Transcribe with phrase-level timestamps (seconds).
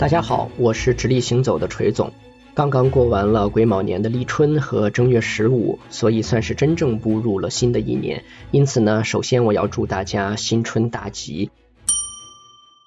[0.00, 2.14] 大家好，我是直立行走的锤总。
[2.54, 8.24] 刚刚过完了癸卯年的立春和正月十五，所以算是真正步入了新的一年。
[8.50, 11.50] 因此呢，首先我要祝大家新春大吉。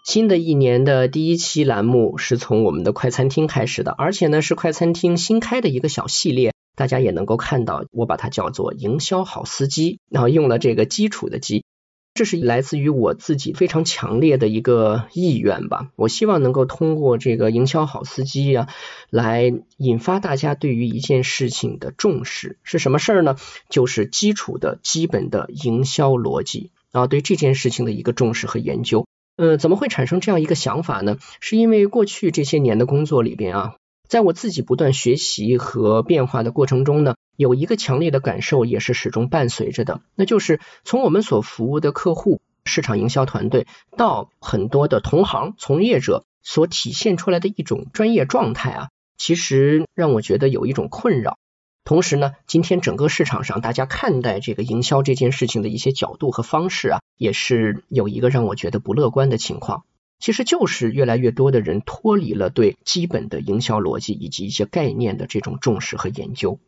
[0.04, 11.64] 新的一年的第一期栏目是从我们的快餐厅开始的，而且呢是快餐厅新开的一个小系列，大家也能够看到，我把它叫做营销好司机，然后用了这个基础的基。
[12.14, 18.68] 这是来自于我自己非常强烈的一个意愿吧，我希望能够通过这个营销好司机啊，
[19.10, 22.58] 来引发大家对于一件事情的重视。
[22.62, 23.36] 是什么事儿呢？
[23.68, 29.08] 就是基础的基本的营销逻辑啊，对这件事情的一个重视和研究。
[29.36, 31.18] 嗯，怎么会产生这样一个想法呢？
[31.40, 33.76] 是因为过去这些年的工作里边啊。
[34.08, 51.38] 在我自己不断学习和变化的过程中呢，有一个强烈的感受也是始终伴随着的，那就是从我们所服务的客户、市场营销团队到很多的同行从业者所体现出来的一种专业状态啊，其实让我觉得有一种困扰。
[51.86, 59.84] 同时呢，今天整个市场上大家看待这个营销这件事情的一些角度和方式啊，也是有一个让我觉得不乐观的情况。
[60.20, 66.60] 其实就是越来越多的人脱离了对基本的营销逻辑以及一些概念的这种重视和研究。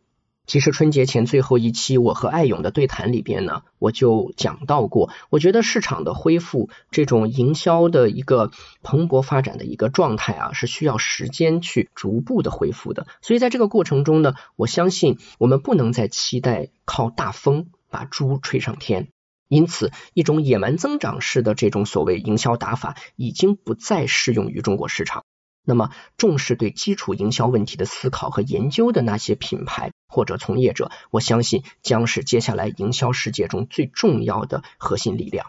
[0.48, 8.52] 其实春节前最后一期我和艾勇的对谈里边呢，我就讲到过，我觉得市场的恢复，这种营销的一个
[8.84, 13.08] 蓬勃发展的一个状态啊，是需要时间去逐步的恢复的。
[13.22, 19.08] 所以在这个过程中呢，我相信我们不能再期待靠大风把猪吹上天。
[19.48, 25.24] 因此，一种野蛮增长式的这种所谓营销打法已经不再适用于中国市场。
[25.66, 35.48] 那么，重视对基础营销问题的思考和研究的那些品牌或者从业者，我相信将是接下来营销世界中最重要的核心力量。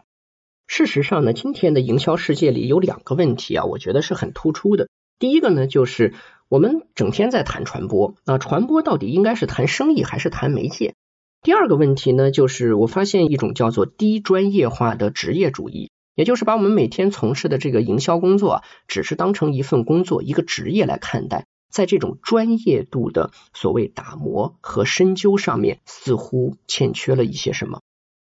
[0.66, 4.88] 事实上呢，今天的营销世界里有两个问题啊，我觉得是很突出的。
[5.18, 6.14] 第一个呢，就是
[6.48, 10.94] 我们整天在谈传播，那传播到底应该是谈生意还是谈媒介？
[11.42, 27.80] 第二个问题呢，就是我发现一种叫做低专业化的职业主义，也就是把我们每天从事的这个营销工作，只是当成一份工作、一个职业来看待，在这种专业度的所谓打磨和深究上面，似乎欠缺了一些什么。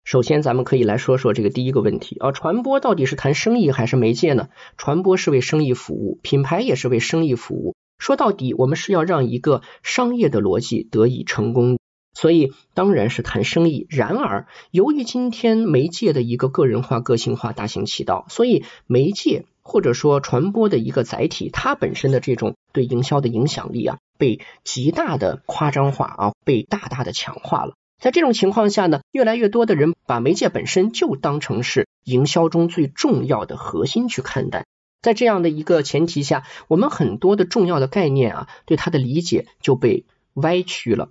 [0.02, 4.48] 首先，咱们可以来说说这个第一个问题啊，传播到底是谈生意还是媒介呢？
[4.76, 7.76] 传播是为生意服务，品牌也是为生意服务。
[7.98, 11.78] 说到底，我们是要让一个商业的逻辑得以成功。
[12.16, 13.86] 所以当然是谈生意。
[13.90, 27.74] 然而，由于今天媒介的一个个人化、个性化大行其道，所以媒介或者说传播的一个载体，它本身的这种对营销的影响力啊，被极大的夸张化啊，被大大的强化了。
[28.02, 34.64] 在这种情况下呢，越来越多的人把媒介本身就当成是营销中最重要的核心去看待。
[35.02, 41.10] 在这样的一个前提下，我们很多的重要的概念啊，对它的理解就被歪曲了。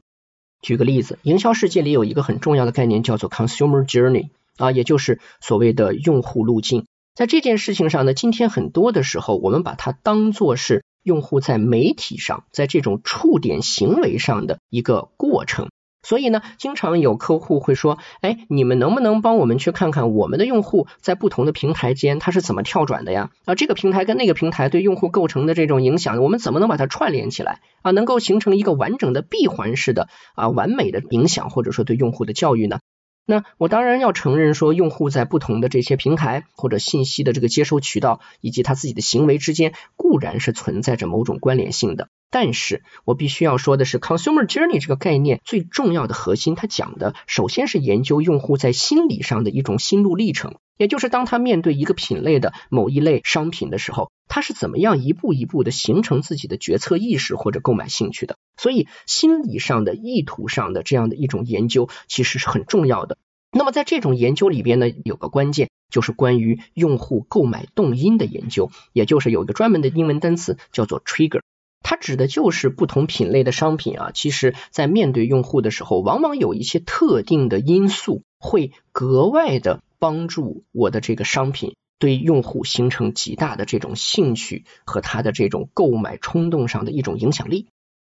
[0.61, 6.85] 举个例子，营销世界里有一个很重要的概念叫做 consumer journey 啊，也就是所谓的用户路径。
[7.13, 15.69] 在这件事情上呢，今天很多的时候，我们把它当做是用户在媒体上，在这种触点行为上的一个过程。
[16.05, 23.31] 所以呢，经常有客户会说，哎，你们能不能帮我们去看看我们的用户在不同的平台间他是怎么跳转的呀？
[23.45, 27.89] 啊，这个平台跟那个平台对用户构成的这种影响，我们怎么能把它串联起来啊？
[27.89, 32.79] 能够形成一个完整的闭环式的啊完美的影响，或者说对用户的教育呢？
[33.25, 42.09] 那我当然要承认说，用户在不同的这些平台或者信息的这个接收渠道以及他自己的行为之间，固然是存在着某种关联性的。
[42.29, 58.35] 但是我必须要说的是，consumer journey 这个概念最重要的核心，它讲的首先是研究用户在心理上的一种心路历程，也就是当他面对一个品类的某一类商品的时候，他是怎么样一步一步的形成自己的决策意识或者购买兴趣的。
[58.57, 63.17] 所以心理上的、意图上的这样的一种研究，其实是很重要的。
[63.51, 71.41] 那么在这种研究里边呢，有个关键就是关于用户购买动因的研究，也就是有一个专门的英文单词叫做 trigger。
[71.81, 87.67] 它指的就是不同品类的商品啊，其实在面对用户的时候，往往有一些特定的因素会格外的帮助我的这个商品对用户形成极大的这种兴趣和他的这种购买冲动上的一种影响力。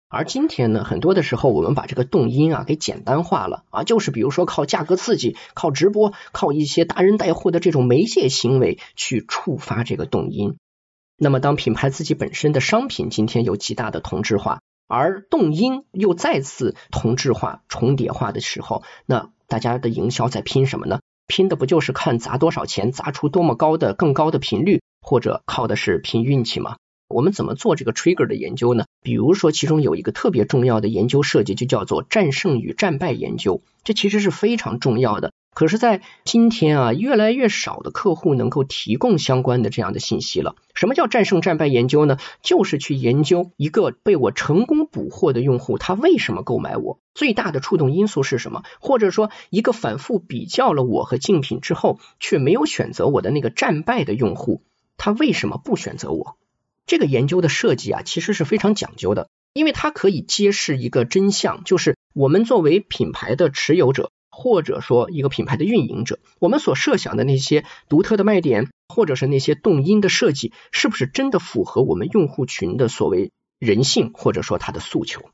[0.09, 10.55] 而今天呢，很多的时候我们把这个动因啊给简单化了啊，就是比如说靠价格刺激、靠直播、靠一些达人带货的这种媒介行为去触发这个动因。
[11.17, 20.99] 那么，当品牌自己本身的商品今天有极大的同质化，而动因又再次同质化、重叠化的时候，那大家的营销在拼什么呢？
[21.27, 26.75] 拼的不就是看砸多少钱，砸出多么高的、更高的频率，或者靠的是拼运气吗？
[27.13, 28.85] 我们怎么做这个 trigger 的研究呢？
[29.01, 35.31] 比如说，其中有一个特别重要的研究设计，就叫做战胜与战败研究，这其实是非常重要的。
[35.53, 40.55] 可是，在今天啊，越来越少的客户能够提供相关的这样的信息了。
[40.73, 42.17] 什么叫战胜战败研究呢？
[42.41, 46.97] 就是去研究一个被我成功捕获的用户，他为什么购买我？
[47.13, 48.63] 最大的触动因素是什么？
[48.79, 54.63] 或者说，一个反复比较了我和竞品之后，却没有选择我的那个战败的用户，
[54.97, 56.35] 他为什么不选择我？
[56.85, 64.11] 这个研究的设计啊，其实是非常讲究的，因为它可以揭示一个真相，就是我们作为品牌的持有者。
[64.35, 73.29] 或者说一个品牌的运营者，我们所设想的那些独特的卖点，或者是那些动因的设计，是不是真的符合我们用户群的所谓
[73.59, 75.29] 人性，或者说他的诉求？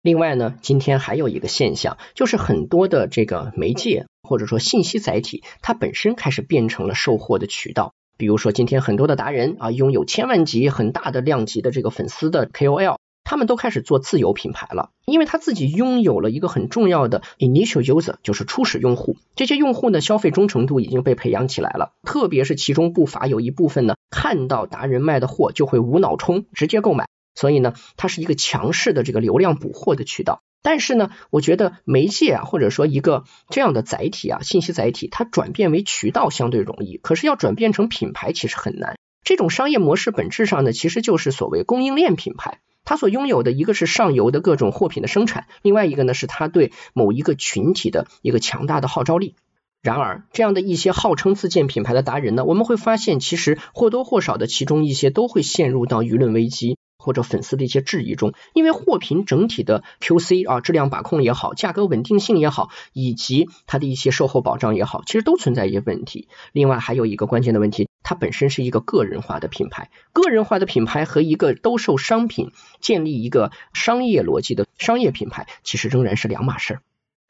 [0.00, 7.94] 另外呢，今天还有一个现象，就是很多的这个媒介或者说信息载体，它本身开始变成了售货的渠道。
[8.16, 12.96] 比如说今天很多的达人啊，拥有千万级很大的量级的这个粉丝的 KOL。
[13.28, 19.16] 他们都开始做自有品牌了，因为他自己拥有了一个很重要的 initial user，就是初始用户。
[19.34, 27.08] 这些用户呢，消费忠诚度已经被培养起来了，特别是其中不乏有一部分呢，看到达人卖的货就会无脑冲，直接购买。
[27.34, 30.40] 所以呢，它是一个强势的这个流量补货的渠道。
[30.66, 38.96] 但是呢，我觉得媒介啊，或者说一个这样的载体啊，信息载体，它转变为渠道相对容易，可是要转变成品牌其实很难。
[39.22, 42.58] 这种商业模式本质上呢，其实就是所谓供应链品牌。
[42.84, 49.36] 它所拥有的一个是上游的各种货品的生产，另外一个呢是它对某一个群体的一个强大的号召力。
[49.82, 56.75] 然而，这样的一些号称自建品牌的达人呢，我们会发现，其实或多或少的其中一些都会陷入到舆论危机
[57.06, 66.26] 或者粉丝的一些质疑中，因为货品整体的 QC 啊，质量把控也好，价格稳定性也好，以及它的一些售后保障也好，其实都存在一些问题。
[66.50, 67.88] 另外，还有一个关键的问题。
[68.02, 72.50] 它本身是一个个人化的品牌，个人化的品牌和一个兜售商品、
[72.80, 76.82] 建立一个商业逻辑的商业品牌，其实仍然是两码事儿。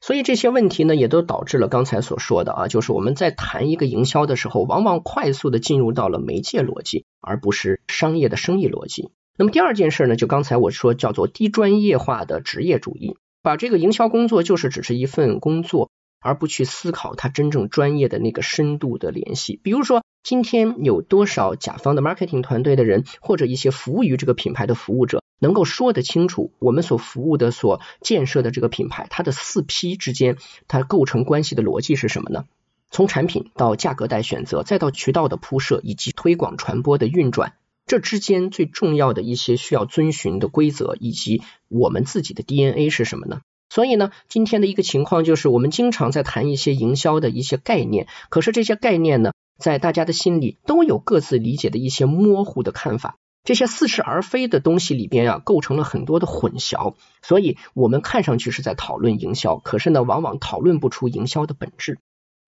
[0.02, 9.08] 所以这些问题呢，也都导致了刚才所说的啊，就是我们在谈一个营销的时候，往往快速的进入到了媒介逻辑，而不是商业的生意逻辑。
[9.36, 15.90] 那么第二件事呢，就刚才我说叫做低专业化的职业主义，把这个营销工作就是只是一份工作。
[16.18, 30.36] 而不去思考它真正专业的那个深度的联系，比如说今天有多少甲方的 marketing 团队的人，或者一些服务于这个品牌的服务者，能够说得清楚我们所服务的、所建设的这个品牌，它的四 P 之间
[30.66, 32.44] 它构成关系的逻辑是什么呢？
[32.90, 37.52] 从产品到价格带选择，再到渠道的铺设以及推广传播的运转，
[37.86, 43.40] 这之间最重要的一些需要遵循的规则，以及我们自己的 DNA 是什么呢？
[43.68, 56.94] 所以呢，今天的一个情况就是，我们经常在谈一些营销的一些概念，可是这些概念呢，在大家的心里都有各自理解的一些模糊的看法，这些似是而非的东西里边啊，构成了很多的混淆。
[57.22, 61.98] 所以，我们看上去是在讨论营销，可是呢，往往讨论不出营销的本质，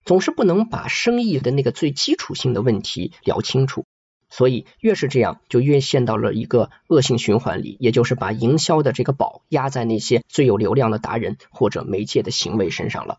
[0.03, 3.85] 总是不能把生意的那个最基础性的问题聊清楚。
[4.29, 13.17] 所以越是这样，就越陷到了一个恶性循环里，也就是把营销的这个宝压在那些最有流量的达人或者媒介的行为身上了。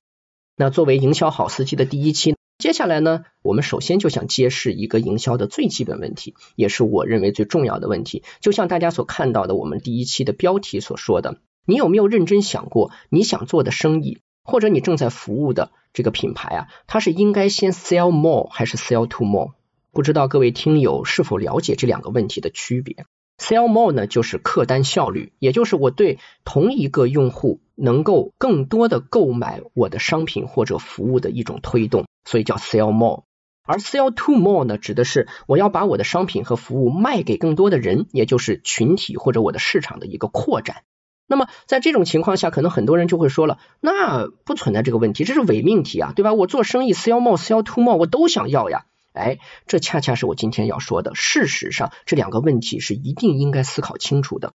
[0.57, 8.23] 那作为营销好司机的第一期，接下来呢，我们首先就想揭示一个营销的最基本问题，也是我认为最重要的问题。
[8.41, 19.53] 就像大家所看到的，我们第一期的标题所说的，你有没有认真想过，你想做的生意，或者你正在服务的这个品牌啊，它是应该先 sell more 还是 sell to more？
[19.93, 23.07] 不知道各位听友是否了解这两个问题的区别
[23.39, 33.25] ？Sell more 呢，就是客单效率，也就是我对同一个用户能够更多的购买我的商品或者服务的一种推动，所以叫 Sell more。
[33.65, 40.85] 而 Sell to more 呢，指的是我要把我的商品和服务卖给更多的人，也就是群体或者我的市场的一个扩展。
[41.27, 46.33] 那么在这种情况下，可能很多人就会说了，那不存在这个问题，这是伪命题啊，对吧？
[46.33, 48.85] 我做生意 Sell more、Sell to more 我都想要呀。
[49.21, 51.15] 哎，这恰恰是我今天要说的。
[51.15, 54.53] 事实上，这两个问题是一定应该思考清楚的。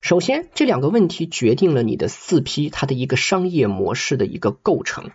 [0.00, 5.10] 首先，这两个问题决定了你的四 P 它的一个商业模式的一个构成。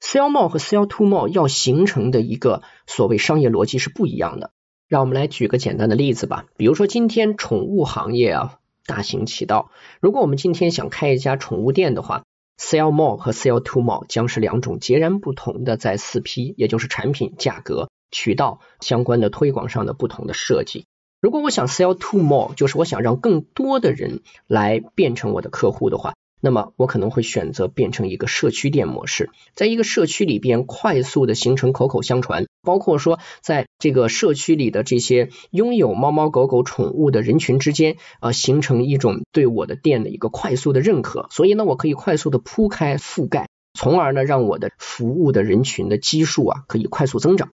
[0.00, 4.50] Sell more 和 Sell to more 要形成的一个所谓商业逻辑是不一样的。
[4.88, 6.46] 让我们来举个简单的例子吧。
[6.56, 12.24] 比如说，今天宠物行业啊大行其道，如果我们今天想开一家宠物店的话
[12.58, 17.88] ，Sell more 和 Sell to more 将是两种截然不同的在四 P，也就是产品、价格。
[18.12, 20.84] 渠道相关的推广上的不同的设计。
[21.20, 47.50] 如果我想 sell to more，就是我想让更多的人来变成我的客户的话，那么我可能会选择变成一个社区店模式，在一个社区里边快速的形成口口相传，包括说在这个社区里的这些拥有猫猫狗狗宠物的人群之间啊，形成一种对我的店的一个快速的认可，所以呢，我可以快速的铺开覆盖，从而呢，让我的服务的人群的基数啊可以快速增长。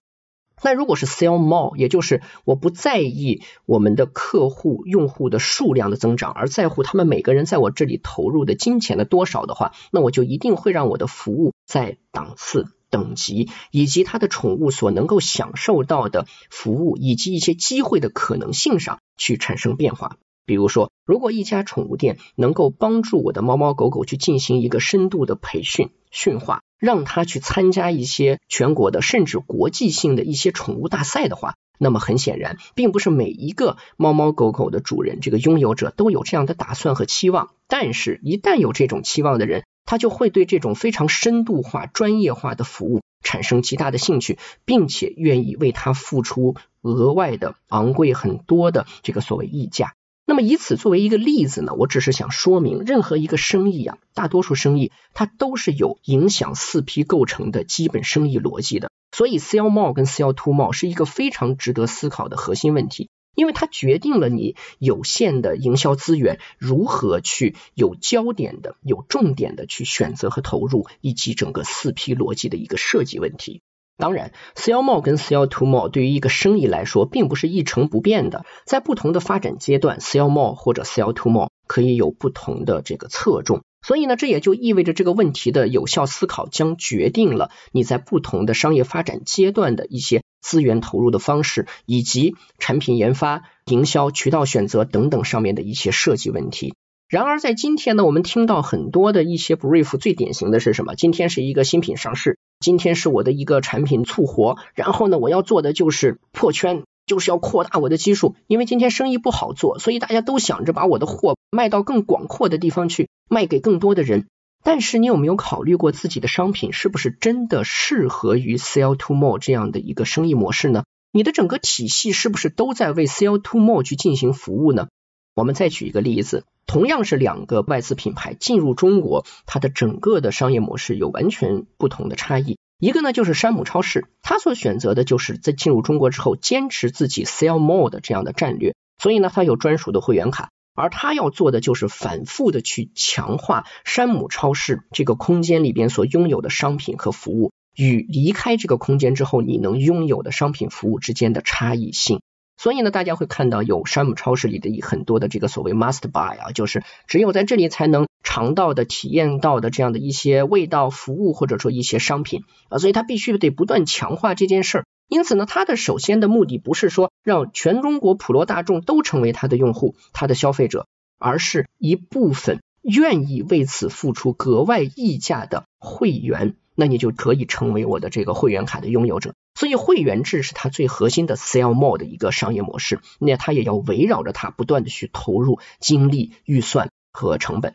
[0.62, 20.16] 那如果是 sell more，也就是我不在意我们的客户用户的数量的增长，而在乎他们每个人在我这里投入的金钱的多少的话，那我就一定会让我的服务在档次、等级以及他的宠物所能够享受到的服务以及一些机会的可能性上去产生变化。
[20.50, 37.50] 比如说，如果一家宠物店能够帮助我的猫猫狗狗去进行一个深度的培训、驯化，让它去参加一些全国的甚至国际性的一些宠物大赛的话，那么很显然，并不是每一个猫猫狗狗的主人这个拥有者都有这样的打算和期望。
[37.68, 49.92] 但是，一旦有这种期望的人，他就会对这种非常深度化、专业化的服务产生极大的兴趣，并且愿意为它付出额外的昂贵很多的这个所谓溢价。
[50.30, 58.92] 那么以此作为一个例子呢，我只是想说明，任何一个生意啊，大多数生意它都是有影响四 P 构成的基本生意逻辑的。
[59.10, 73.62] 所以 sell more 跟 sell two more 是一个非常值得思考的核心问题，因为它决定了你有限的营销资源如何去有焦点的、有重点的去选择和投入，以及整个四 P 逻辑的一个设计问题。
[74.00, 78.44] 当然，sell more 跟 sell to more 对于一个生意来说，并不是一成不变的。
[78.66, 83.62] 在不同的发展阶段，sell more 或者 sell to more 可以有不同的这个侧重。
[83.82, 96.74] 所以呢，这也就意味着这个问题的有效思考将决定了你在不同的商业发展阶段的一些资源投入的方式，以及产品研发、营销、渠道选择等等上面的一些设计问题。
[97.08, 100.94] 然而，在今天呢，我们听到很多的一些 brief，最典型的是什么？
[100.94, 114.26] 今天是一个新品上市，今天是我的一个产品促活，然后呢，我要做的就是破圈，就是要扩大我的基数，因为今天生意不好做，所以大家都想着把我的货卖到更广阔的地方去，卖给更多的人。
[114.62, 120.84] 但是，你有没有考虑过自己的商品是不是真的适合于 sell to more 这样的一个生意模式呢？
[121.12, 124.88] 你的整个体系是不是都在为 sell to more 去进行服务呢？
[125.34, 132.58] 我们再举一个例子，同样是两个外资品牌进入中国，它的整个的商业模式有完全不同的差异。
[132.78, 152.20] 一个呢就是山姆超市，它所选择的就是在进入中国之后，坚持自己 sell more 的这样的战略，所以呢，它有专属的会员卡，而它要做的就是反复的去强化山姆超市这个空间里边所拥有的商品和服务，与离开这个空间之后你能拥有的商品服务之间的差异性。
[152.62, 164.84] 所以呢，大家会看到有山姆超市里的很多的这个所谓 must buy 啊，就是只有在这里才能尝到的、体验到的这样的一些味道、服务或者说一些商品啊，所以他必须得不断强化这件事儿。
[165.08, 170.86] 因此呢，它的首先的目的不是说让全中国普罗大众都成为它的用户、它的消费者，
[171.18, 176.56] 而是一部分愿意为此付出格外溢价的会员。
[176.74, 187.74] 那你就可以成为我的这个会员卡的拥有者，所以会员制是它最核心的 sell more 的一个商业模式，那它也要围绕着它不断的去投入精力、预算和成本。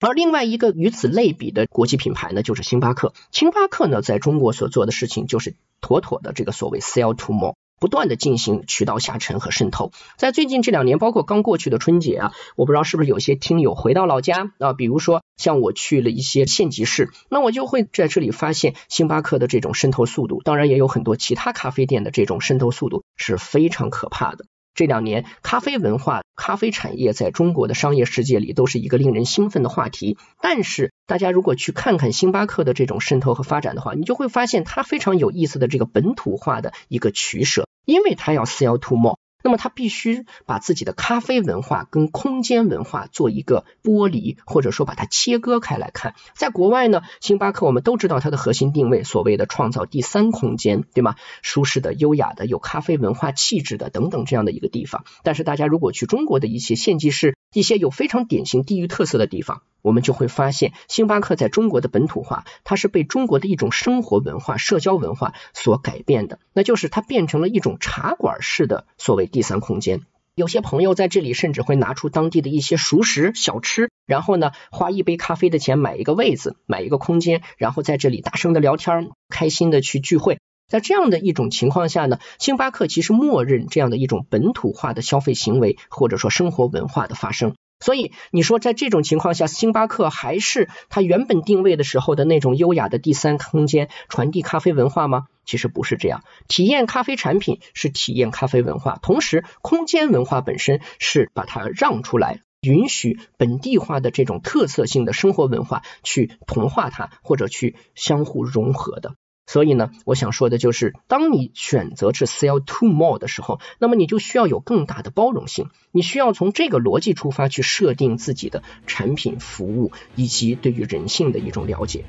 [0.00, 3.14] 而另外一个与此类比的国际品牌呢，就是星巴克。
[3.30, 7.54] 星巴克呢，在中国所做的事情就是妥妥的这个所谓 sell to more。
[7.82, 24.44] 不断的进行渠道下沉和渗透，在最近这两年，包括刚过去的春节啊，我不知道是不是有些听友回到老家啊，比如说像我去了一些县级市，那我就会在这里发现星巴克的这种渗透速度，当然也有很多其他咖啡店的这种渗透速度是非常可怕的。
[24.74, 30.16] 这两年，咖啡文化、咖啡产业在中国的商业世界里都是一个令人兴奋的话题。
[30.40, 39.18] 但是，大家如果去看看星巴克的这种渗透和发展的话，你就会发现它非常有意思的这个本土化的一个取舍，因为它要 sell to more。
[39.42, 46.14] 那么他必须把自己的咖啡文化跟空间文化做一个剥离，或者说把它切割开来看。
[46.34, 51.16] 在国外呢，星巴克我们都知道它的核心定位，所谓的创造第三空间，对吗？
[51.42, 55.04] 舒适的、优雅的、有咖啡文化气质的等等这样的一个地方。
[55.22, 59.62] 但是大家如果去中国的一些县级市，一些有非常典型地域特色的地方。
[59.82, 70.02] 我们就会发现，星巴克在中国的本土化，它是被中国的一种生活文化、社交文化所改变的，那就是它变成了一种茶馆式的所谓第三空间。
[70.34, 80.38] 有些朋友在这里甚至会拿出当地的一些熟食小吃，然后呢，花一杯咖啡的钱买一个位子，买一个空间，然后在这里大声的聊天，开心的去聚会。
[80.68, 87.54] 在这样的一种情况下呢，星巴克其实默认这样的一种本土化的消费行为或者说生活文化的发生。
[87.82, 95.26] 所以你说在这种情况下，星巴克还是它原本定位的时候的那种优雅的第三空间，传递咖啡文化吗？
[95.44, 109.16] 其实不是这样，体验咖啡产品是体验咖啡文化，同时空间文化本身是把它让出来，允许本地化的这种特色性的生活文化去同化它，或者去相互融合的。
[109.46, 122.04] 所以呢，我想说的就是，当你选择是 sell to more 的时候，那么你就需要有更大的包容性，你需要从这个逻辑出发去设定自己的产品、服务以及对于人性的一种了解。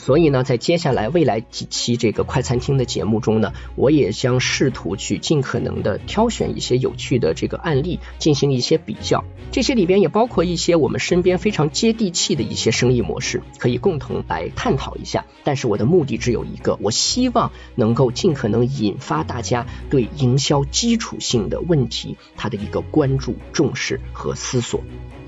[0.00, 9.24] 所以呢，在接下来未来几期这个快餐厅的节目中呢，我也将试图去尽可能的挑选一些有趣的这个案例，进行一些比较。
[9.50, 15.26] 这些里边也包括一些我们身边非常接地气的一些生意模式，可以共同来探讨一下。
[15.42, 24.80] 但是我的目的只有一个，我希望能够尽可能引发大家对营销基础性的问题它的一个关注、重视和思索。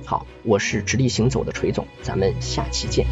[0.06, 3.04] 好，我是直立行走的锤总，咱们下期见。